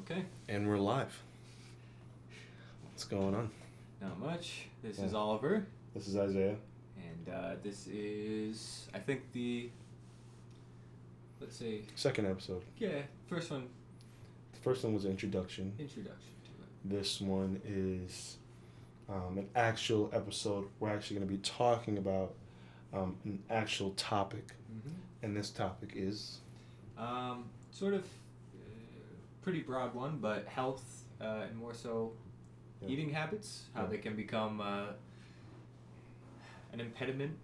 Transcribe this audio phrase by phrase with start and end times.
[0.00, 0.24] Okay.
[0.48, 1.22] And we're live.
[2.84, 3.50] What's going on?
[4.00, 4.66] Not much.
[4.82, 5.04] This Yeah.
[5.06, 6.56] is Oliver, This is Isaiah.
[6.96, 9.70] and uh, this is, I think, the.
[11.40, 12.62] Let's say, Second episode.
[12.78, 13.68] yeah, first one,
[14.52, 15.72] The first one was introduction.
[15.78, 16.68] introduction to it.
[16.98, 18.36] This one is
[19.08, 20.68] um, an actual episode.
[20.78, 22.34] We're actually going to be talking about
[22.92, 24.52] um, an actual topic.
[24.72, 24.94] Mm-hmm.
[25.24, 26.38] And this topic is.
[26.96, 28.06] Um, sort of,
[29.42, 32.12] pretty broad one, but health, uh, and more so,
[32.80, 32.88] Yeah.
[32.88, 33.88] eating habits, how Yeah.
[33.88, 34.92] they can become uh,
[36.72, 37.36] an impediment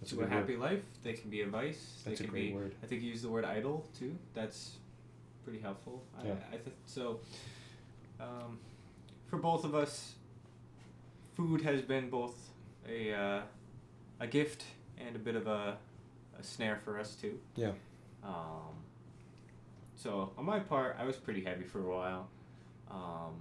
[0.00, 0.30] That's to a word.
[0.30, 0.84] happy life.
[1.02, 2.02] They can be a vice.
[2.04, 2.54] That's a they can great be.
[2.54, 2.74] word.
[2.82, 4.16] I think you use the word idol too.
[4.34, 4.76] That's
[5.44, 6.02] pretty helpful.
[6.24, 6.34] Yeah.
[6.50, 7.20] I, I think so.
[8.20, 8.58] Um,
[9.28, 10.14] for both of us,
[11.36, 12.36] food has been both
[12.88, 13.42] a uh,
[14.20, 14.64] a gift
[14.98, 15.76] and a bit of a,
[16.38, 17.38] a snare for us too.
[17.56, 17.72] Yeah.
[18.22, 18.74] Um,
[19.96, 22.28] so on my part, I was pretty heavy for a while.
[22.90, 23.34] Um,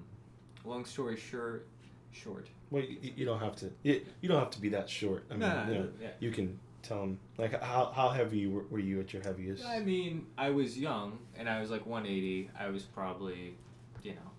[0.66, 1.68] long story short,
[2.12, 2.48] short.
[2.72, 3.72] Well, you, you don't have to.
[3.84, 5.26] You, you don't have to be that short.
[5.30, 6.10] I mean, Nah, you, know, yeah.
[6.20, 9.64] you can tell them like how how heavy were, were you at your heaviest?
[9.66, 12.50] I mean, I was young and I was like 180.
[12.60, 13.56] I was probably,
[14.02, 14.32] you know,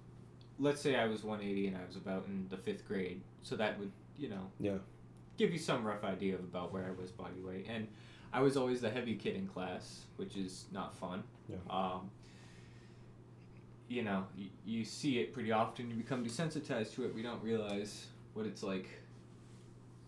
[0.59, 3.21] let's say I was 180 and I was about in the fifth grade.
[3.43, 4.79] So that would, you know, Yeah.
[5.37, 7.67] give you some rough idea of about where I was body weight.
[7.69, 7.87] And
[8.33, 11.23] I was always the heavy kid in class, which is not fun.
[11.49, 11.57] Yeah.
[11.69, 12.11] Um,
[13.89, 15.91] you know, you, you see it pretty often.
[15.91, 17.15] You become desensitized to it.
[17.15, 18.89] We don't realize what it's like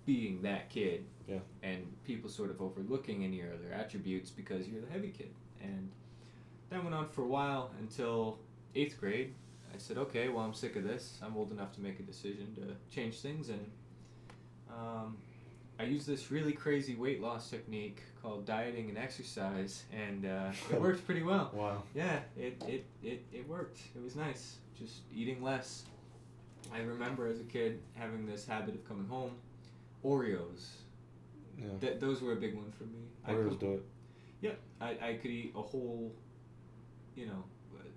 [0.07, 1.39] being that kid Yeah.
[1.63, 5.31] and people sort of overlooking any other attributes because you're the heavy kid.
[5.63, 5.91] And
[6.71, 8.39] that went on for a while until
[8.75, 9.35] eighth grade.
[9.75, 11.19] I said, okay, well, I'm sick of this.
[11.23, 13.51] I'm old enough to make a decision to change things.
[13.51, 13.71] And
[14.73, 15.17] um,
[15.79, 20.81] I used this really crazy weight loss technique called dieting and exercise, and uh, it
[20.81, 21.51] worked pretty well.
[21.53, 21.83] Wow.
[21.95, 23.79] Yeah, it, it, it, it worked.
[23.95, 24.57] It was nice.
[24.79, 25.85] Just eating less.
[26.73, 29.33] I remember as a kid having this habit of coming home.
[30.05, 30.69] Oreos.
[31.59, 31.67] Yeah.
[31.81, 33.09] Th- those were a big one for me.
[33.27, 33.83] I Oreos could, do it.
[34.41, 36.13] Yeah, I, I could eat a whole,
[37.15, 37.45] you know,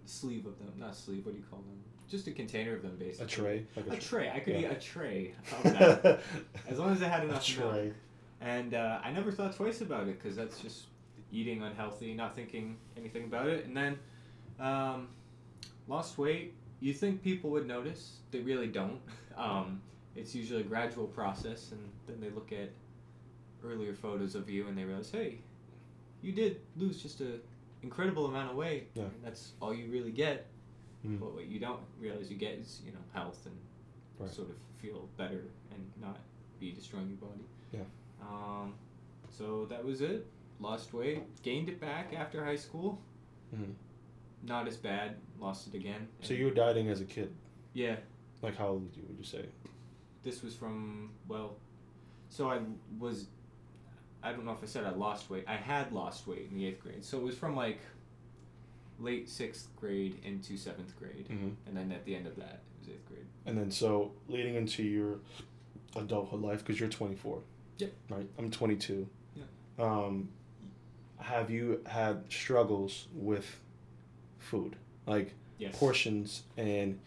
[0.09, 0.73] sleeve of them.
[0.77, 1.77] Not sleeve, what do you call them?
[2.09, 3.25] Just a container of them, basically.
[3.25, 3.65] A tray.
[3.75, 4.31] Like A tray.
[4.33, 4.71] I could yeah.
[4.71, 5.35] eat a tray
[6.67, 7.73] as long as I had A enough milk.
[7.73, 7.93] tray.
[8.41, 10.85] And uh, I never thought twice about it because that's just
[11.31, 13.65] eating unhealthy, not thinking anything about it.
[13.65, 13.99] And then
[14.59, 15.09] um,
[15.87, 16.55] lost weight.
[16.79, 18.17] You think people would notice?
[18.31, 18.99] They really don't.
[19.37, 19.81] Um,
[20.17, 22.71] it's usually a gradual process, and then they look at
[23.63, 25.37] earlier photos of you and they realize, hey,
[26.21, 27.39] you did lose just a
[27.83, 28.89] incredible amount of weight.
[28.93, 29.03] Yeah.
[29.03, 30.47] And that's all you really get.
[31.05, 31.19] Mm.
[31.19, 33.55] But what you don't realize you get is you know health and
[34.17, 34.29] Right.
[34.29, 36.17] sort of feel better and not
[36.59, 37.45] be destroying your body.
[37.71, 37.83] Yeah.
[38.21, 38.73] Um,
[39.29, 40.27] so that was it.
[40.59, 42.99] Lost weight, gained it back after high school.
[43.55, 43.75] Mhm.
[44.43, 45.15] Not as bad.
[45.39, 46.09] Lost it again.
[46.21, 47.33] So you were dieting as a kid.
[47.73, 47.95] Yeah.
[48.41, 49.45] Like how old you would you say?
[50.23, 51.55] This was from well,
[52.27, 52.59] so I
[52.99, 53.27] was.
[54.21, 55.45] I don't know if I said I lost weight.
[55.47, 57.03] I had lost weight in the eighth grade.
[57.05, 57.79] So it was from like
[58.99, 61.55] late sixth grade into seventh grade, Mhm.
[61.65, 63.25] and then at the end of that, it was eighth grade.
[63.45, 65.19] And then so leading into your
[65.95, 67.41] adulthood life because you're 24.
[67.77, 67.93] Yep.
[68.09, 68.29] Right.
[68.37, 69.07] I'm 22.
[69.35, 69.43] Yeah.
[69.77, 70.29] Um,
[71.17, 73.59] have you had struggles with
[74.37, 74.75] food,
[75.05, 75.77] like Yes.
[75.77, 76.99] portions, and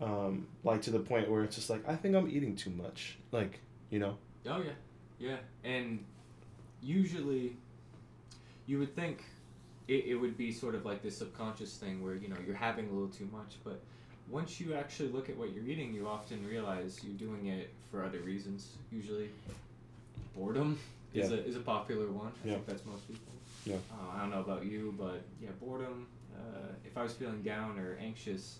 [0.00, 3.18] um, like to the point where it's just like I think I'm eating too much,
[3.32, 3.60] like
[3.90, 4.18] you know.
[4.46, 4.72] Oh yeah,
[5.18, 6.04] yeah, and
[6.86, 7.56] usually,
[8.66, 9.24] you would think
[9.88, 12.88] it, it would be sort of like this subconscious thing where you know you're having
[12.88, 13.80] a little too much, but
[14.28, 18.04] once you actually look at what you're eating, you often realize you're doing it for
[18.04, 18.70] other reasons.
[18.90, 19.30] Usually,
[20.34, 20.78] boredom
[21.14, 21.36] is Yeah.
[21.36, 22.32] a is a popular one.
[22.44, 22.54] I Yeah.
[22.54, 23.32] think that's most people.
[23.64, 23.76] Yeah.
[23.90, 26.06] Uh, I don't know about you, but yeah, boredom.
[26.34, 28.58] Uh, if I was feeling down or anxious,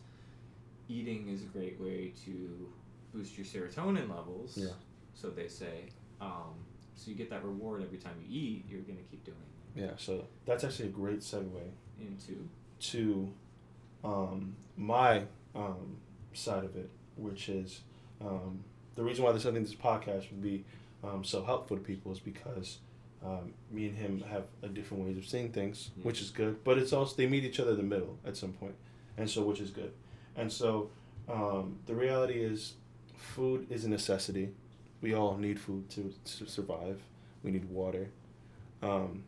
[0.88, 2.72] eating is a great way to
[3.12, 4.56] boost your serotonin levels.
[4.56, 4.70] Yeah.
[5.14, 5.90] So they say.
[6.20, 6.54] Um,
[6.96, 8.64] so you get that reward every time you eat.
[8.68, 9.36] You're gonna keep doing
[9.76, 9.80] it.
[9.82, 9.90] Yeah.
[9.96, 11.44] So that's actually a great segue
[12.00, 12.48] into.
[12.80, 13.28] to
[14.04, 15.22] um, my
[15.54, 15.96] um,
[16.32, 17.80] side of it, which is
[18.20, 18.62] um,
[18.94, 20.64] the reason why this I think this podcast would be
[21.04, 22.78] um, so helpful to people is because
[23.24, 26.04] um, me and him have a different ways of seeing things, Yeah.
[26.04, 26.62] which is good.
[26.64, 28.74] But it's also they meet each other in the middle at some point,
[29.16, 29.92] and so which is good.
[30.36, 30.90] And so
[31.28, 32.74] um, the reality is,
[33.16, 34.50] food is a necessity.
[35.06, 37.00] We all need food to, to survive.
[37.44, 38.08] We need water.
[38.82, 39.22] Um,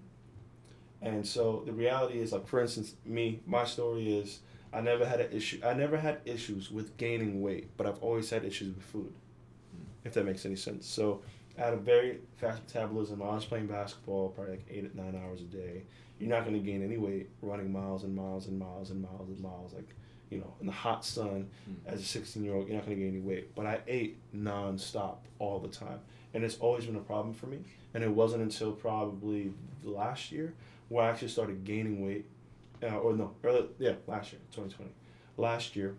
[1.00, 4.40] and so the reality is, like for instance, me, my story is
[4.72, 5.60] I never had an issue.
[5.64, 9.12] I never had issues with gaining weight, but I've always had issues with food.
[10.04, 10.84] If that makes any sense.
[10.84, 11.22] So
[11.56, 13.22] I had a very fast metabolism.
[13.22, 15.84] I was playing basketball probably like eight nine hours a day,
[16.18, 19.28] you're not going to gain any weight running miles and miles and miles and miles
[19.28, 19.94] and miles like
[20.30, 21.92] you know in the hot sun Mm.
[21.92, 23.54] as a 16 year old you're not going to gain any weight.
[23.54, 26.00] But i ate non-stop all the time.
[26.34, 27.58] And it's always been a problem for me.
[27.94, 29.52] And it wasn't until probably
[29.82, 30.54] last year
[30.88, 32.26] where i actually started gaining weight
[32.82, 34.90] uh, or no early, yeah last year 2020
[35.36, 35.94] last year.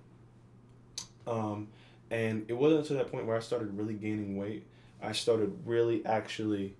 [1.27, 1.67] Um,
[2.11, 4.65] and it wasn't until that point where i started really gaining weight
[5.01, 6.75] i started really actually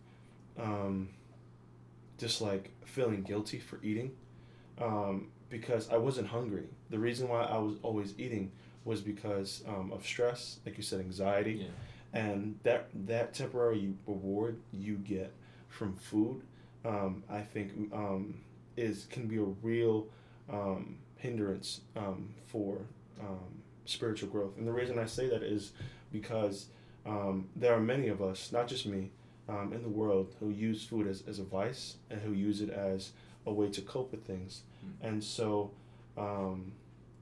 [0.58, 1.10] um,
[2.18, 4.12] just like feeling guilty for eating.
[4.82, 6.68] Um, because I wasn't hungry.
[6.90, 8.52] The reason why I was always eating
[8.86, 11.54] was because um, of stress, like you said, anxiety,
[12.14, 12.22] Yeah.
[12.22, 15.34] and that that temporary reward you get
[15.68, 16.42] from food,
[16.86, 18.36] um, I think um,
[18.78, 20.08] is can be a real
[20.52, 22.78] um, hindrance um, for
[23.20, 23.40] um,
[23.86, 24.58] spiritual growth.
[24.58, 25.74] And the reason I say that is
[26.12, 26.68] because
[27.06, 29.12] um, there are many of us, not just me,
[29.48, 32.70] um, in the world who use food as, as a vice and who use it
[32.70, 33.12] as
[33.46, 34.62] a way to cope with things.
[34.86, 35.08] Mm.
[35.08, 35.72] And so
[36.18, 36.72] um,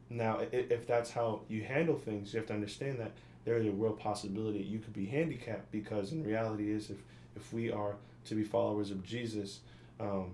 [0.09, 3.11] now, i- if that's how you handle things, you have to understand that
[3.45, 6.97] there is a real possibility you could be handicapped because in reality is if,
[7.35, 7.95] if we are
[8.25, 9.59] to be followers of Jesus,
[9.99, 10.31] um,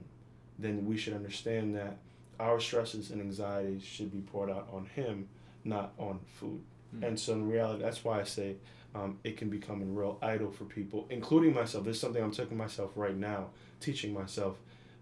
[0.60, 1.98] then we should understand that
[2.40, 5.28] our stresses and anxieties should be poured out on Him,
[5.64, 6.62] not on food.
[6.96, 7.08] Mm.
[7.08, 8.56] And so in reality, that's why I say
[8.96, 11.84] um, it can become a real idol for people, including myself.
[11.86, 13.48] This is something I'm taking myself right now,
[13.80, 14.58] teaching myself,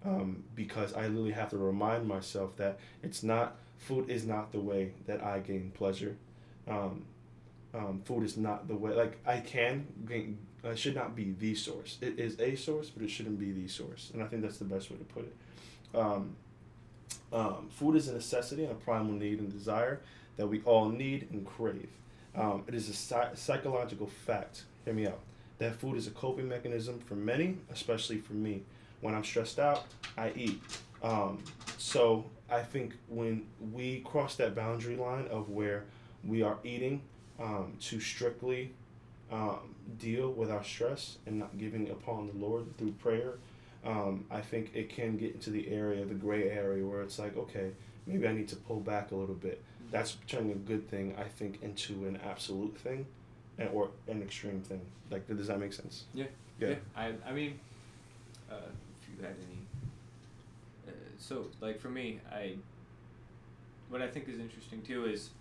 [0.06, 4.60] um, because I literally have to remind myself that it's not food is not the
[4.60, 6.16] way that I gain pleasure.
[6.68, 7.04] Um,
[7.74, 8.94] um, food is not the way.
[8.94, 11.98] Like I can gain, uh, should not be the source.
[12.02, 14.12] It is a source, but it shouldn't be the source.
[14.14, 15.98] And I think that's the best way to put it.
[15.98, 16.36] Um,
[17.34, 20.02] um, food is a necessity and a primal need and desire
[20.38, 21.90] that we all need and crave.
[22.36, 24.64] Um, it is a psy- psychological fact.
[24.86, 25.20] Hear me out.
[25.60, 28.64] That food is a coping mechanism for many, especially for me.
[29.02, 29.86] When I'm stressed out,
[30.18, 30.62] I eat.
[31.04, 31.40] Um,
[31.78, 35.86] so I think when we cross that boundary line of where
[36.24, 37.02] we are eating
[37.40, 38.74] um, to strictly
[39.32, 43.36] um, deal with our stress and not giving upon the Lord through prayer,
[43.84, 47.36] um, I think it can get into the area, the gray area, where it's like,
[47.36, 47.72] okay,
[48.06, 49.64] maybe I need to pull back a little bit.
[49.90, 53.06] That's turning a good thing, I think, into an absolute thing,
[53.58, 54.82] and or an extreme thing.
[55.10, 56.06] Like, does that make sense?
[56.14, 56.26] Yeah.
[56.60, 56.76] Yeah.
[56.96, 57.60] I I mean,
[58.50, 58.56] uh,
[59.22, 59.60] had any.
[60.88, 62.56] Uh, so like for me, I.
[63.90, 65.32] What I think is interesting too is,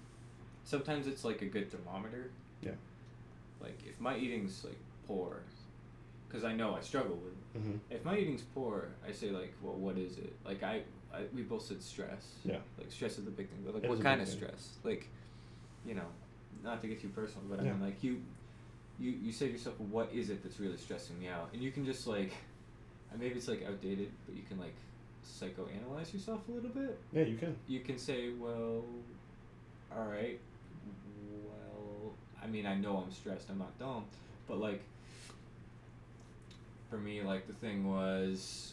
[0.65, 2.31] sometimes it's like a good thermometer.
[2.63, 2.73] Yeah.
[3.61, 5.43] Like if my eating's like poor,
[6.29, 7.33] because I know I struggle with.
[7.33, 7.59] it.
[7.59, 7.77] Mm-hmm.
[7.91, 10.33] If my eating's poor, I say like, well, what is it?
[10.45, 10.83] Like I,
[11.15, 12.35] I we both said stress.
[12.45, 12.57] Yeah.
[12.79, 14.37] Like stress is the big thing, but like It what kind of thing.
[14.39, 14.71] stress?
[14.83, 15.07] Like,
[15.87, 16.07] you know,
[16.65, 17.73] not to get too personal, but I Yeah.
[17.73, 18.21] mean like you,
[18.99, 21.51] you you say to yourself, well, what is it that's really stressing me out?
[21.53, 22.33] And you can just like,
[23.19, 24.75] maybe it's like outdated, but you can like
[25.25, 26.99] psychoanalyze yourself a little bit.
[27.13, 27.57] Yeah, you can.
[27.67, 28.85] You can say, well,
[29.95, 30.39] all right,
[31.45, 32.13] well,
[32.43, 33.51] I mean, I know I'm stressed.
[33.51, 34.05] I'm not dumb,
[34.47, 34.83] but like,
[36.89, 38.73] for me, like the thing was,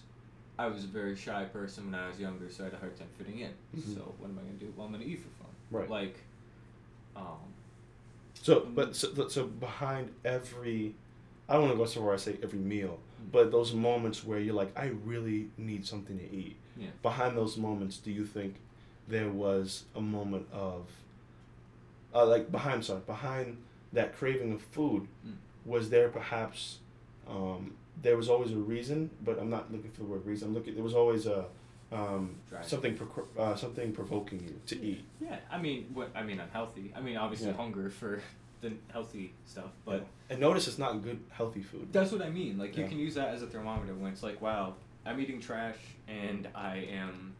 [0.57, 2.97] I was a very shy person when I was younger, so I had a hard
[2.97, 3.51] time fitting in.
[3.75, 3.95] Mhm.
[3.95, 4.73] So what am I gonna do?
[4.75, 5.51] Well, I'm gonna eat for fun.
[5.71, 5.89] Right.
[5.89, 6.15] Like,
[7.15, 7.37] um,
[8.41, 8.75] So, Mm.
[8.75, 10.95] but so, so behind every,
[11.49, 12.99] I don't want to go so far as say every meal.
[13.31, 16.55] But those moments where you're like, I really need something to eat.
[16.77, 16.87] Yeah.
[17.01, 18.55] Behind those moments, do you think
[19.07, 20.87] there was a moment of,
[22.13, 23.57] uh, like behind sorry, behind
[23.93, 25.33] that craving of food, Mm.
[25.65, 26.79] was there perhaps,
[27.27, 30.49] um, there was always a reason, but I'm not looking for the word reason.
[30.49, 30.75] I'm looking.
[30.75, 31.45] There was always a,
[31.91, 35.03] um, something pro- uh, something provoking you to eat.
[35.21, 35.39] yeah.
[35.49, 36.93] I mean, what I mean, unhealthy.
[36.95, 37.53] I mean, obviously Yeah.
[37.53, 38.21] hunger for
[38.61, 40.05] the healthy stuff, but.
[40.29, 41.89] and notice it's not good healthy food.
[41.91, 42.57] That's what I mean.
[42.57, 45.77] Like you can use that as a thermometer when it's like, wow, I'm eating trash
[46.07, 47.33] and I am,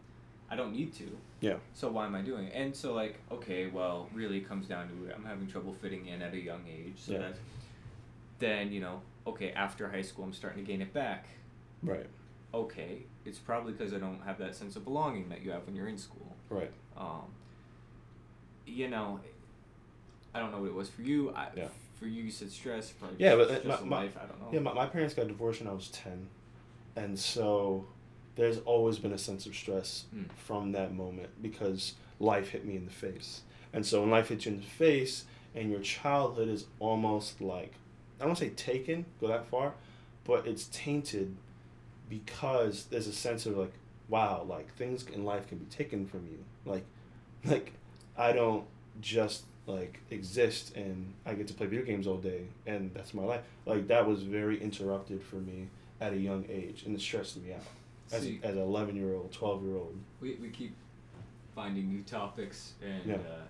[0.49, 1.17] I don't need to.
[1.41, 1.55] Yeah.
[1.73, 2.53] So why am I doing it?
[2.55, 5.15] And so like, okay, well, really it comes down to it.
[5.17, 6.95] I'm having trouble fitting in at a young age.
[6.97, 7.19] So Yeah.
[7.19, 7.39] that's,
[8.39, 11.25] then you know, okay, after high school I'm starting to gain it back.
[11.83, 12.05] Right.
[12.53, 15.75] Okay, it's probably because I don't have that sense of belonging that you have when
[15.75, 16.35] you're in school.
[16.49, 16.71] Right.
[16.95, 17.23] Um,
[18.65, 19.19] you know,
[20.37, 21.33] I don't know what it was for you.
[21.35, 21.67] I, Yeah.
[21.99, 22.91] For you, you said stress.
[22.91, 24.17] Probably Yeah, but, uh, stress my- my- life.
[24.21, 24.49] I don't know.
[24.51, 26.27] Yeah, my, my parents got divorced when I was 10.
[26.95, 27.85] And so
[28.35, 30.31] there's always been a sense of stress Mm.
[30.33, 33.41] from that moment because life hit me in the face.
[33.73, 35.25] And so when life hits you in the face
[35.55, 37.73] and your childhood is almost like,
[38.19, 39.73] I don't want to say taken, go that far,
[40.23, 41.35] but it's tainted
[42.09, 43.73] because there's a sense of like,
[44.07, 46.43] wow, like things in life can be taken from you.
[46.65, 46.85] Like,
[47.45, 47.73] like
[48.17, 48.65] I don't
[49.01, 53.23] just like exist and I get to play video games all day and that's my
[53.23, 53.41] life.
[53.65, 55.67] Like that was very interrupted for me
[56.01, 57.59] at a young age and it stressed me out.
[58.11, 58.39] as, See.
[58.43, 59.95] as an 11 year old, 12 year old.
[60.21, 60.73] We, we keep
[61.53, 63.15] finding new topics, and Yeah.
[63.15, 63.41] uh,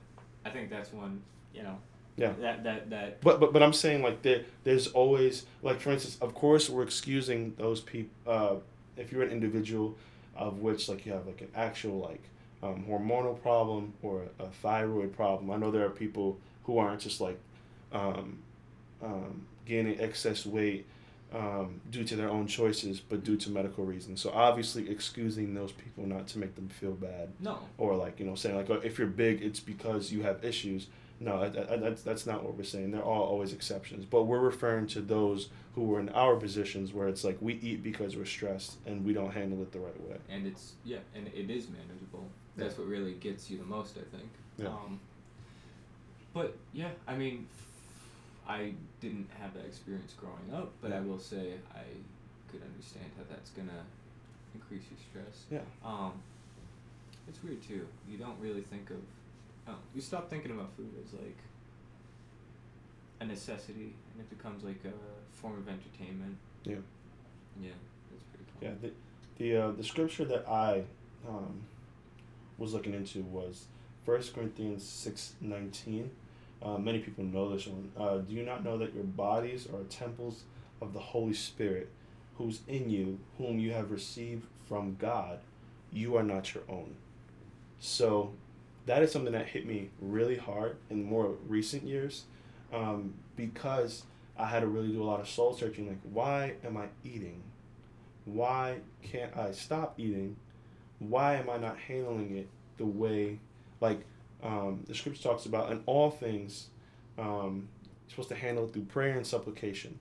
[0.46, 1.22] I think that's one.
[1.54, 1.78] You know.
[2.16, 2.34] Yeah.
[2.40, 3.22] That that that.
[3.22, 6.84] But but but I'm saying like there there's always like for instance, of course we're
[6.84, 8.12] excusing those people.
[8.26, 8.56] Uh,
[8.96, 9.96] if you're an individual,
[10.36, 12.24] of which like you have like an actual like
[12.64, 15.52] um, hormonal problem or a, thyroid problem.
[15.52, 17.40] I know there are people who aren't just like
[17.92, 18.40] um,
[19.02, 20.86] um, gaining excess weight
[21.34, 24.22] um, due to their own choices, but due to medical reasons.
[24.22, 27.60] So obviously excusing those people not to make them feel bad No.
[27.78, 30.88] or like you know saying like oh, if you're big it's because you have issues
[31.20, 34.40] no I, I, that's, that's not what we're saying there are always exceptions but we're
[34.40, 38.26] referring to those who are in our positions where it's like we eat because we're
[38.26, 41.68] stressed and we don't handle it the right way and it's yeah, and it is
[41.70, 42.30] manageable.
[42.58, 44.30] That's what really gets you the most, I think.
[44.58, 44.68] Yeah.
[44.68, 45.00] Um,
[46.34, 47.48] but yeah, I mean,
[48.48, 51.84] I didn't have that experience growing up, but I will say I
[52.52, 53.84] could understand how that's gonna
[54.56, 55.44] increase your stress.
[55.52, 56.14] yeah Um,
[57.28, 57.88] it's weird too.
[58.10, 58.98] You don't really think of,
[59.68, 61.38] oh, you stop thinking about food as like
[63.20, 66.38] a necessity, and it becomes like a form of entertainment.
[66.64, 66.76] yeah
[67.62, 67.72] Yeah,
[68.12, 68.70] that's pretty cool.
[68.70, 68.92] yeah the
[69.38, 70.84] the, uh, the scripture that i
[71.28, 71.62] um,
[72.58, 73.66] was looking into was
[74.06, 76.10] First corinthians 6 19
[76.62, 77.92] uh, many people know this one.
[77.96, 80.44] Uh, do you not know that your bodies are temples
[80.82, 81.90] of the holy spirit
[82.38, 85.40] who's in you whom you have received from god?
[85.92, 86.96] You are not your own.
[87.80, 88.34] So
[88.86, 92.24] that is something that hit me really hard in more recent years
[92.74, 94.04] um, because
[94.38, 97.44] i had to really do a lot of soul searching like why am i eating?
[98.26, 100.36] Why can't I stop eating?
[101.00, 103.40] Why am I not handling it the way,
[103.82, 104.02] like
[104.44, 106.68] um, the scripture talks about, in all things,
[107.18, 110.00] um, you're supposed to handle it through prayer and supplication.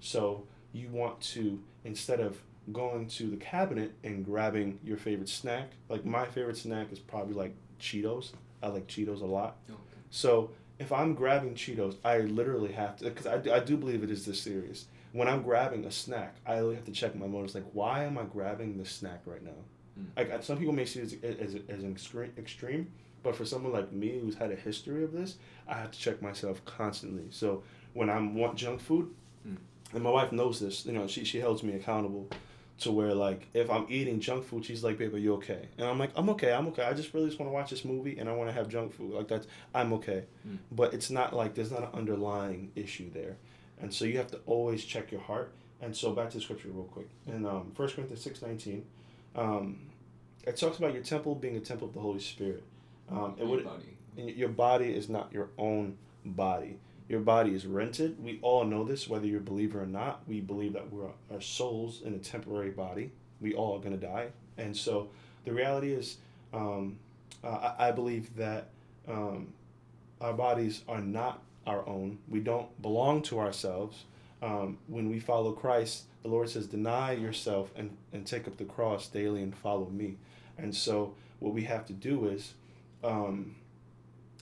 [0.00, 2.38] So you want to, instead of
[2.72, 7.34] going to the cabinet and grabbing your favorite snack, like my favorite snack is probably
[7.34, 8.32] like Cheetos.
[8.62, 9.56] I like Cheetos a lot.
[9.68, 9.78] Okay.
[10.10, 14.02] So if I'm grabbing Cheetos, I literally have to, because I, do- I do believe
[14.02, 14.86] it is this serious.
[15.12, 17.54] When I'm grabbing a snack, I have to check my motives.
[17.54, 19.52] Like, why am I grabbing this snack right now?
[19.98, 20.06] Mm.
[20.16, 22.88] Like, some people may see it as, as, as an extreme, extreme,
[23.22, 25.36] but for someone like me who's had a history of this,
[25.68, 27.24] I have to check myself constantly.
[27.30, 29.10] So when I'm want junk food,
[29.46, 29.56] Mm.
[29.92, 32.28] and my wife knows this, you know, she, she holds me accountable
[32.78, 35.86] to where like if I'm eating junk food, she's like, "Babe, are you okay?" And
[35.86, 36.50] I'm like, "I'm okay.
[36.52, 36.82] I'm okay.
[36.82, 38.94] I just really just want to watch this movie and I want to have junk
[38.94, 39.12] food.
[39.12, 40.58] Like that's I'm okay." Mm.
[40.72, 43.36] But it's not like there's not an underlying issue there,
[43.80, 45.52] and so you have to always check your heart.
[45.82, 48.84] And so back to the scripture real quick in um, 1 Corinthians six nineteen,
[49.34, 49.78] um,
[50.46, 52.62] it talks about your temple being a temple of the Holy Spirit.
[53.10, 53.96] Um, it Your would body.
[54.16, 56.78] and your body is not your own body.
[57.08, 58.22] Your body is rented.
[58.22, 60.22] We all know this, whether you're a believer or not.
[60.26, 63.10] We believe that we're our souls in a temporary body.
[63.40, 64.28] We all are going to die.
[64.56, 65.10] And so
[65.44, 66.16] the reality is,
[66.54, 66.96] um,
[67.42, 68.68] uh, I, I believe that
[69.06, 69.52] um,
[70.20, 72.18] our bodies are not our own.
[72.28, 74.04] We don't belong to ourselves.
[74.42, 78.64] Um, when we follow Christ, the Lord says, deny yourself and, and take up the
[78.64, 80.16] cross daily and follow me.
[80.58, 82.54] And so what we have to do is,
[83.02, 83.56] um,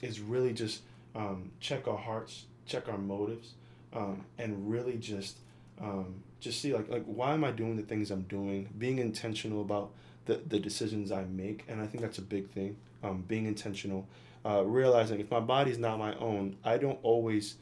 [0.00, 0.82] is really just
[1.14, 3.54] um, check our hearts, check our motives,
[3.92, 5.38] um, and really just
[5.80, 8.68] um, just see like like why am I doing the things I'm doing?
[8.78, 9.92] Being intentional about
[10.26, 12.76] the, the decisions I make, and I think that's a big thing.
[13.02, 14.06] Um, being intentional,
[14.44, 17.56] uh, realizing if my body's not my own, I don't always.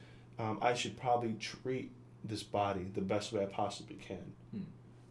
[0.62, 1.90] I should probably treat
[2.24, 4.62] this body the best way I possibly can, Hmm.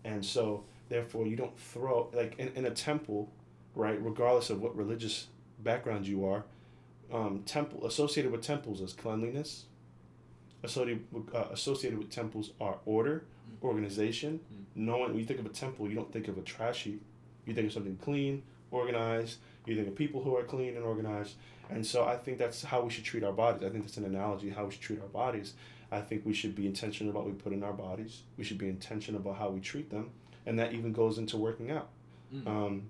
[0.03, 3.31] and so therefore you don't throw like in, in a temple,
[3.75, 4.01] right?
[4.03, 5.27] Regardless of what religious
[5.59, 6.43] background you are,
[7.11, 9.65] um, temple associated with temples is cleanliness.
[10.61, 13.63] Associated with, uh, associated with temples are order, Mm.
[13.63, 14.39] organization.
[14.53, 14.65] Mm.
[14.75, 17.01] Knowing when you think of a temple, you don't think of a trash heap.
[17.45, 19.39] You think of something clean, organized.
[19.65, 21.35] You think of people who are clean and organized.
[21.69, 23.63] And so I think that's how we should treat our bodies.
[23.63, 25.53] I think that's an analogy how we should treat our bodies.
[25.91, 28.22] I think we should be intentional about what we put in our bodies.
[28.38, 30.12] We should be intentional about how we treat them,
[30.46, 31.89] and that even goes into working out.
[32.34, 32.48] Mm.
[32.48, 32.84] Um,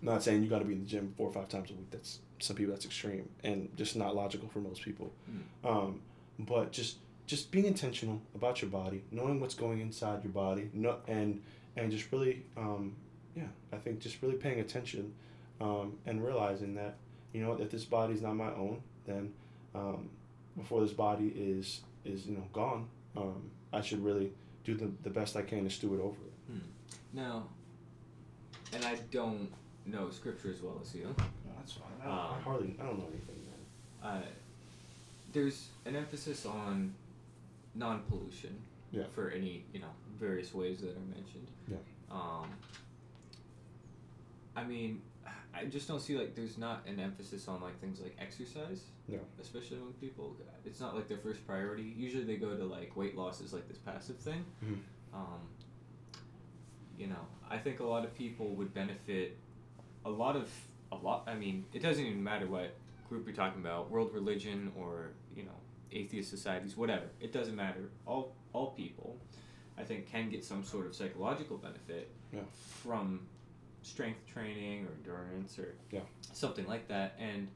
[0.00, 1.90] not saying you got to be in the gym four or five times a week.
[1.90, 5.12] That's some people that's extreme and just not logical for most people.
[5.30, 5.70] Mm.
[5.70, 6.00] Um,
[6.38, 10.98] but just just being intentional about your body, knowing what's going inside your body, no,
[11.08, 11.42] and
[11.76, 12.94] and just really, um,
[13.34, 15.12] yeah, I think just really paying attention,
[15.60, 16.96] um, and realizing that
[17.32, 19.32] you know if this body's not my own, then
[19.74, 20.10] um,
[20.56, 24.32] before this body is is you know gone, um, I should really
[24.64, 26.52] do the, the best I can to steward over it.
[26.52, 26.58] Hmm.
[27.12, 27.44] Now,
[28.72, 29.50] and I don't
[29.86, 31.04] know scripture as well as you.
[31.18, 31.24] No,
[31.58, 31.88] that's fine.
[32.02, 33.36] I, don't, I Um, hardly I don't know anything.
[34.02, 34.12] Man.
[34.12, 34.22] Uh,
[35.32, 36.94] there's an emphasis on
[37.74, 38.56] non-pollution
[38.92, 39.04] Yeah.
[39.14, 41.48] for any you know various ways that are mentioned.
[41.68, 41.76] Yeah.
[42.10, 42.48] Um,
[44.56, 45.02] I mean,
[45.54, 48.82] I just don't see like there's not an emphasis on like things like exercise.
[49.08, 49.18] No.
[49.40, 51.92] Especially when people, it's not like their first priority.
[51.96, 54.44] Usually they go to like weight loss is like this passive thing.
[54.64, 54.78] Mhm.
[55.12, 55.40] Um,
[56.98, 59.36] you know, I think a lot of people would benefit.
[60.04, 60.50] A lot of
[60.92, 61.24] a lot.
[61.26, 62.74] I mean, it doesn't even matter what
[63.08, 65.58] group you're talking about, world religion or you know,
[65.92, 67.06] atheist societies, whatever.
[67.20, 67.90] It doesn't matter.
[68.06, 69.18] All all people,
[69.78, 72.40] I think, can get some sort of psychological benefit Yeah.
[72.82, 73.26] from
[73.84, 76.00] strength training or endurance or Yeah.
[76.32, 77.14] something like that.
[77.18, 77.48] And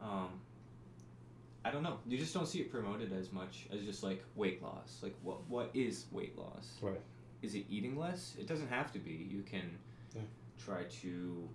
[0.00, 0.40] um,
[1.64, 1.98] I don't know.
[2.06, 5.00] You just don't see it promoted as much as just like weight loss.
[5.02, 6.78] Like what what is weight loss?
[6.80, 7.00] Right.
[7.42, 8.34] Is it eating less?
[8.38, 9.12] It doesn't have to be.
[9.30, 9.78] You can
[10.14, 10.22] Yeah.
[10.64, 11.48] try to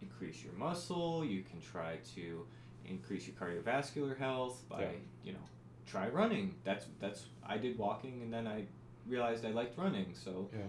[0.00, 1.24] increase your muscle.
[1.24, 2.46] You can try to
[2.86, 4.90] increase your cardiovascular health by Yeah.
[5.24, 5.44] you know
[5.86, 6.54] try running.
[6.64, 8.66] That's that's I did walking and then I
[9.06, 10.14] realized I liked running.
[10.14, 10.60] So Yeah.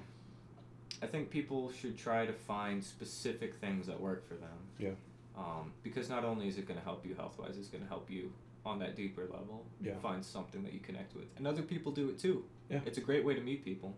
[1.03, 4.57] I think people should try to find specific things that work for them.
[4.79, 4.91] Yeah.
[5.37, 7.89] Um, because not only is it going to help you health wise, it's going to
[7.89, 8.31] help you
[8.65, 9.65] on that deeper level.
[9.81, 9.95] Yeah.
[10.01, 12.45] Find something that you connect with, and other people do it too.
[12.69, 12.79] Yeah.
[12.85, 13.93] It's a great way to meet people.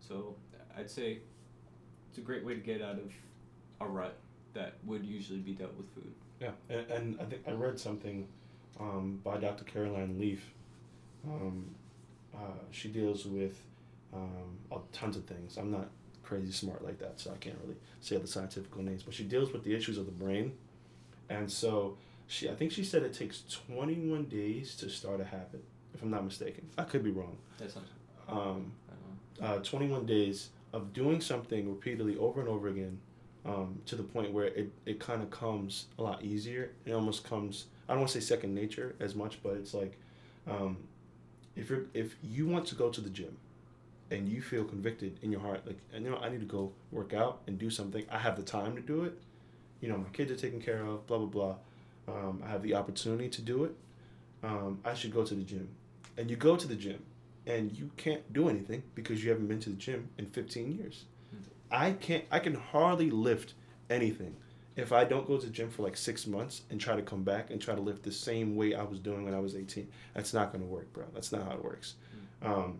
[0.00, 0.34] So
[0.76, 1.18] I'd say
[2.08, 3.12] it's a great way to get out of
[3.80, 4.16] a rut
[4.54, 6.12] that would usually be dealt with food.
[6.40, 8.26] Yeah, and, and I think I read something
[8.80, 9.62] um, by Dr.
[9.62, 10.52] Caroline Leaf.
[11.24, 11.72] Um,
[12.34, 13.62] uh, she deals with
[14.12, 14.58] um,
[14.92, 15.56] tons of things.
[15.56, 15.88] I'm not
[16.22, 19.02] crazy smart like that, so I can't really say the scientific names.
[19.02, 20.52] But she deals with the issues of the brain,
[21.28, 25.62] and so she, I think she said it takes 21 days to start a habit.
[25.94, 27.36] If I'm not mistaken, I could be wrong.
[28.28, 29.56] Um, I don't know.
[29.56, 32.98] uh, 21 days of doing something repeatedly over and over again
[33.44, 36.70] um, to the point where it, it kind of comes a lot easier.
[36.86, 39.98] It almost comes, I don't want to say second nature as much, but it's like
[40.48, 40.78] um,
[41.56, 43.36] if, you're, if you want to go to the gym
[44.12, 46.72] and you feel convicted in your heart, like, and, you know, I need to go
[46.90, 49.18] work out and do something, I have the time to do it.
[49.80, 51.26] You know, my kids are taken care of, blah, blah,
[52.06, 52.14] blah.
[52.14, 53.74] Um, I have the opportunity to do it.
[54.42, 55.68] Um, I should go to the gym.
[56.18, 57.02] And you go to the gym
[57.46, 61.04] and you can't do anything because you haven't been to the gym in 15 years.
[61.70, 63.54] I can't I can hardly lift
[63.88, 64.36] anything
[64.76, 67.22] if I don't go to the gym for like 6 months and try to come
[67.22, 69.88] back and try to lift the same weight I was doing when I was 18.
[70.14, 71.04] That's not going to work, bro.
[71.14, 71.94] That's not how it works.
[72.42, 72.78] Um,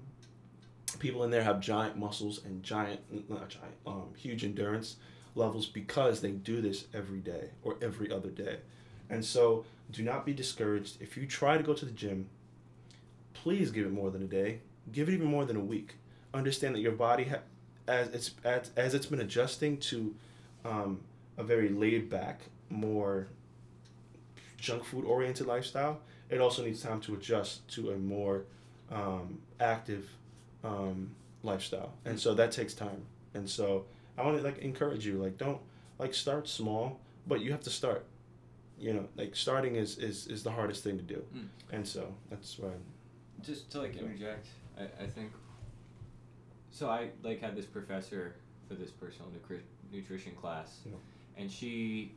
[0.99, 3.01] people in there have giant muscles and giant
[3.31, 4.97] not giant um, huge endurance
[5.35, 8.59] levels because they do this every day or every other day.
[9.09, 12.29] And so do not be discouraged if you try to go to the gym
[13.43, 14.61] please give it more than a day.
[14.93, 15.97] Give it even more than a week.
[16.35, 17.41] Understand that your body, ha-
[17.87, 20.15] as it's as, as it's been adjusting to
[20.65, 21.01] um,
[21.37, 23.29] a very laid back, more
[24.59, 26.01] junk food oriented lifestyle,
[26.31, 28.45] it also needs time to adjust to a more
[28.91, 30.09] um, active
[30.65, 31.11] um,
[31.43, 33.03] lifestyle, and so that takes time.
[33.35, 33.85] And so
[34.19, 35.61] I want to like encourage you, like don't
[35.99, 38.05] like start small, but you have to start.
[38.79, 41.47] You know, like starting is is, is the hardest thing to do, Mm.
[41.73, 42.71] and so that's why.
[43.43, 44.47] just to like interject,
[44.79, 45.33] I, I think.
[46.71, 48.35] So I like had this professor
[48.69, 49.61] for this personal nutri-
[49.93, 50.93] nutrition class, Yeah.
[51.37, 52.13] and she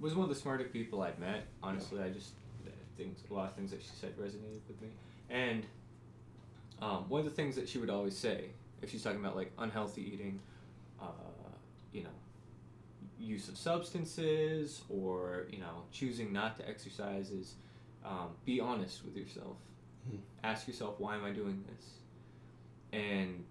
[0.00, 1.44] was one of the smarter people I'd met.
[1.62, 2.30] Honestly, I just
[2.96, 4.88] things a lot of things that she said resonated with me,
[5.30, 5.64] and
[6.82, 8.50] um, one of the things that she would always say
[8.82, 10.40] if she's talking about like unhealthy eating,
[11.00, 11.06] uh,
[11.92, 12.10] you know,
[13.18, 17.54] use of substances or you know choosing not to exercise is
[18.04, 19.56] um, be honest with yourself
[20.08, 20.16] Hmm.
[20.42, 21.84] ask yourself why am i doing this
[22.98, 23.44] and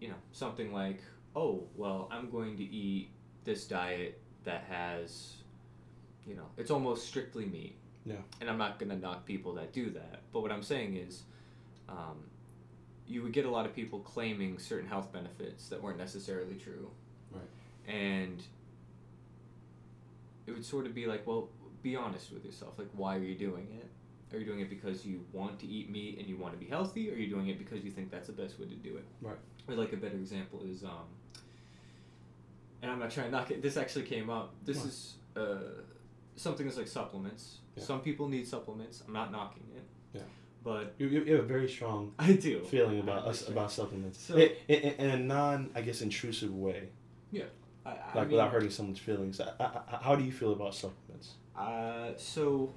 [0.00, 1.02] you know something like
[1.36, 3.10] oh well i'm going to eat
[3.44, 5.34] this diet that has
[6.26, 8.14] you know it's almost strictly meat Yeah.
[8.40, 11.24] and i'm not going to knock people that do that but what i'm saying is
[11.90, 12.24] um,
[13.10, 16.88] you would get a lot of people claiming certain health benefits that weren't necessarily true
[17.32, 17.42] Right.
[17.94, 18.42] and
[20.46, 21.48] it would sort of be like well
[21.82, 23.88] be honest with yourself like why are you doing it
[24.34, 26.66] are you doing it because you want to eat meat and you want to be
[26.66, 28.96] healthy or are you doing it because you think that's the best way to do
[28.96, 29.36] it Right.
[29.68, 31.08] or like a better example is um
[32.82, 34.86] and i'm not trying to knock it this actually came up this What?
[34.86, 35.56] is uh
[36.36, 37.84] something that's like supplements Yeah.
[37.84, 40.22] some people need supplements i'm not knocking it Yeah.
[40.62, 44.36] But You, you have a very strong i do feeling about us about supplements So-
[44.68, 46.88] in, a non I guess intrusive way,
[47.86, 49.40] I, I like mean, without hurting someone's feelings.
[49.40, 51.30] I, how do you feel about supplements?
[51.56, 52.74] Uh, so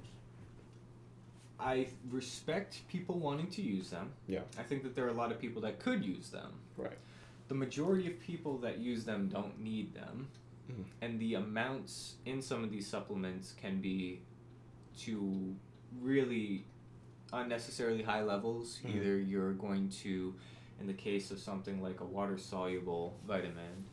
[1.60, 4.12] I respect people wanting to use them.
[4.28, 4.40] Yeah.
[4.58, 6.52] I think that there are a lot of people that could use them.
[6.78, 6.98] Right.
[7.50, 10.28] The majority of people that use them don't need them.
[10.72, 10.86] Mhm.
[11.02, 14.22] And the amounts in some of these supplements can be
[15.00, 15.54] to
[16.02, 16.66] really
[17.34, 18.80] unnecessarily high levels.
[18.84, 18.96] Mhm.
[18.96, 20.34] Either you're going to,
[20.80, 23.86] in the case of something like a water soluble vitamin,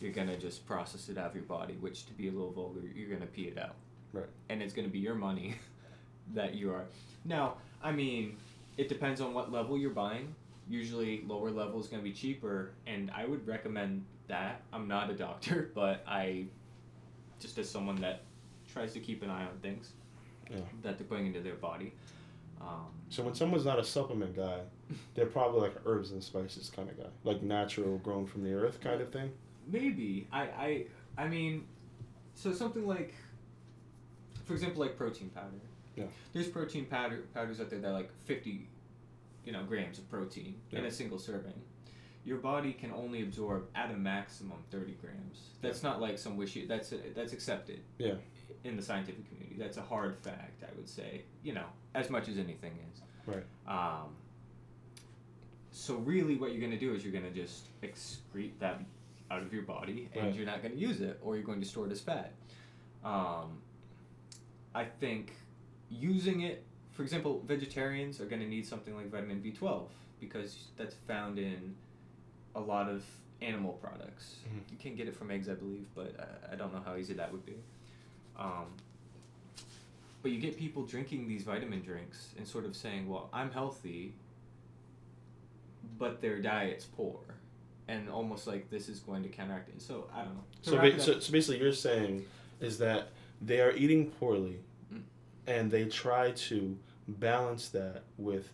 [0.00, 2.80] you're gonna just process it out of your body, which to be a little vulgar,
[2.94, 3.76] you're gonna pee it out.
[4.12, 4.26] Right.
[4.48, 5.56] And it's gonna be your money
[6.34, 6.86] that you are.
[7.24, 8.36] Now, I mean,
[8.76, 10.34] it depends on what level you're buying.
[10.68, 14.62] Usually, lower level is gonna be cheaper, and I would recommend that.
[14.72, 16.46] I'm not a doctor, but I,
[17.40, 18.22] just as someone that
[18.72, 19.92] tries to keep an eye on things
[20.50, 20.60] Yeah.
[20.82, 21.92] that they're putting into their body.
[22.60, 24.60] Um, So when someone's not a supplement guy,
[25.14, 28.80] they're probably like herbs and spices kind of guy, like natural, grown from the earth
[28.80, 29.30] kind of thing.
[29.66, 30.86] Maybe I I
[31.18, 31.66] I mean,
[32.34, 33.14] so something like,
[34.44, 35.46] for example, like protein powder.
[35.96, 36.04] Yeah.
[36.32, 38.68] There's protein powder powders out there that are like fifty,
[39.44, 41.54] you know, grams of protein in a single serving.
[42.24, 45.38] Your body can only absorb at a maximum thirty grams.
[45.62, 46.66] That's not like some wishy.
[46.66, 47.80] That's that's accepted.
[47.98, 48.14] Yeah.
[48.64, 50.62] In the scientific community, that's a hard fact.
[50.62, 53.00] I would say, you know, as much as anything is.
[53.26, 53.44] Right.
[53.66, 54.08] Um,
[55.72, 58.80] so really, what you're going to do is you're going to just excrete that
[59.30, 60.34] out of your body, and Right.
[60.34, 62.32] you're not going to use it, or you're going to store it as fat.
[63.04, 63.62] Um,
[64.74, 65.32] I think
[65.88, 69.86] using it, for example, vegetarians are going to need something like vitamin B12
[70.20, 71.74] because that's found in
[72.54, 73.04] a lot of
[73.40, 74.36] animal products.
[74.46, 74.70] Mhm.
[74.72, 77.14] You can get it from eggs, I believe, but I, I don't know how easy
[77.14, 77.56] that would be.
[78.40, 78.66] Um,
[80.22, 84.14] but you get people drinking these vitamin drinks and sort of saying, "Well, I'm healthy,"
[85.98, 87.18] but their diet's poor,
[87.88, 89.80] and almost like this is going to counteract it.
[89.82, 90.44] So I don't know.
[90.62, 92.24] So, ba- so, so basically, you're saying
[92.60, 93.08] is that
[93.40, 94.58] they are eating poorly,
[94.92, 95.02] Mm.
[95.46, 96.76] and they try to
[97.08, 98.50] balance that with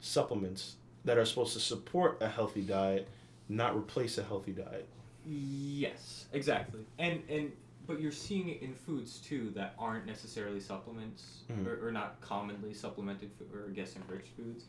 [0.00, 3.08] supplements that are supposed to support a healthy diet,
[3.48, 4.86] not replace a healthy diet.
[5.26, 6.84] Yes, exactly.
[6.98, 7.52] And and
[7.86, 11.66] but you're seeing it in foods too that aren't necessarily supplements Mhm.
[11.66, 14.64] or, or not commonly supplemented food, or I guess enriched foods.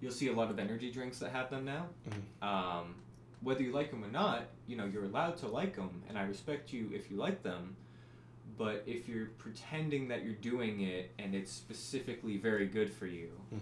[0.00, 1.88] You'll see a lot of energy drinks that have them now.
[2.08, 2.46] Mhm.
[2.46, 2.94] Um,
[3.42, 6.22] whether you like them or not, you know you're allowed to like them, and I
[6.24, 7.76] respect you if you like them.
[8.58, 13.30] But if you're pretending that you're doing it and it's specifically very good for you,
[13.52, 13.58] Mhm.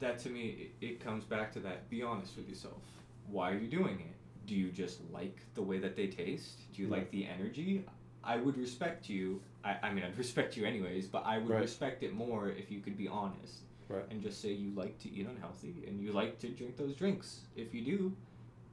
[0.00, 2.80] that to me it, it comes back to that be honest with yourself
[3.26, 6.80] why are you doing it do you just like the way that they taste do
[6.82, 6.94] you Yeah.
[6.96, 7.84] like the energy
[8.24, 11.60] i would respect you I, I mean i'd respect you anyways but i would Right.
[11.60, 14.04] respect it more if you could be honest Right.
[14.10, 17.40] and just say you like to eat unhealthy and you like to drink those drinks
[17.56, 18.16] if you do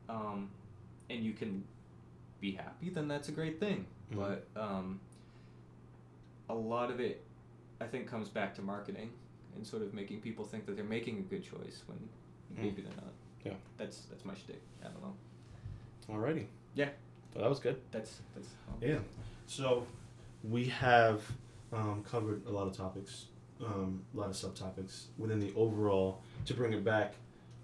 [0.10, 0.50] um,
[1.10, 1.64] and you can
[2.40, 4.16] be happy then that's a great thing Mhm.
[4.18, 5.00] but um,
[6.50, 7.24] a lot of it
[7.82, 9.10] i think comes back to marketing
[9.56, 11.98] and sort of making people think that they're making a good choice when
[12.56, 13.12] maybe they're not.
[13.44, 13.54] Yeah.
[13.78, 14.62] That's that's my shtick.
[14.84, 15.16] I don't know.
[16.14, 16.46] Alrighty.
[16.76, 16.90] Yeah.
[17.34, 17.82] Well, that was good.
[17.92, 18.50] That's that's.
[18.82, 19.00] Yeah.
[19.48, 19.88] So
[20.44, 21.24] we have
[21.74, 23.26] um, covered a lot of topics,
[23.66, 26.22] um, a lot of subtopics within the overall.
[26.46, 27.16] To bring it back,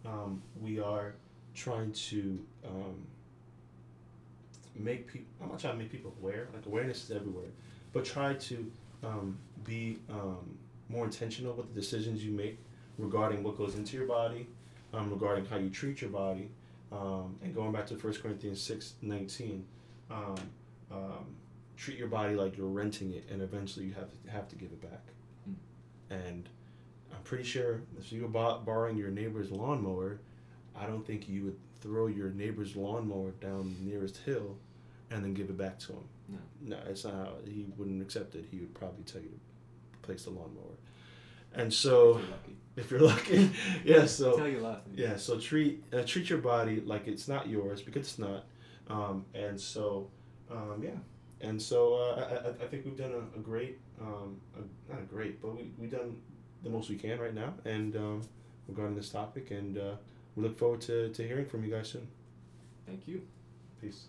[0.06, 1.13] um, we are
[1.54, 3.06] trying to um,
[4.76, 5.28] make people.
[5.41, 6.48] I'm not trying to make people aware.
[6.54, 7.50] Like awareness is everywhere,
[7.91, 8.72] but try to
[9.04, 10.58] um, be um,
[10.89, 12.58] more intentional with the decisions you make
[12.98, 14.48] regarding what goes into your body,
[14.93, 16.50] regarding how you treat your body,
[16.91, 19.65] and going back to 1 Corinthians six nineteen.
[20.10, 20.36] Um,
[21.78, 24.72] treat your body like you're renting it, and eventually you have to have to give
[24.72, 25.04] it back.
[25.50, 25.56] Mm.
[26.10, 26.50] And
[27.14, 30.20] I'm pretty sure if you were bo- borrowing your neighbor's lawnmower,
[30.76, 34.58] I don't think you would throw your neighbor's lawnmower down the nearest hill
[35.12, 36.04] and then give it back to him.
[36.30, 36.38] No.
[36.62, 38.46] No, it's not how he wouldn't accept it.
[38.50, 40.78] He would probably tell you to place the lawnmower.
[41.54, 42.20] And so,
[42.76, 43.28] If you're lucky.
[43.38, 43.52] if you're lucky,
[43.86, 44.06] yeah.
[44.08, 44.94] So Tell you laughing.
[44.96, 48.46] yeah, so treat uh, treat your body like it's not yours because it's not,
[48.90, 50.10] um, and so
[50.50, 50.90] um, yeah,
[51.44, 55.06] and so uh, I, I, think we've done a, a great, um, a, not a
[55.06, 56.18] great, but we we've done
[56.64, 58.22] the most we can right now, and um,
[58.68, 59.96] regarding this topic, and uh,
[60.36, 62.08] we look forward to, to hearing from you guys soon.
[62.88, 63.22] Thank you.
[63.82, 64.06] Peace.